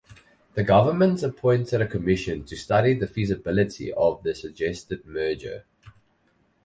[0.55, 5.63] The government appointed a commission to study the feasibility of the suggested merger.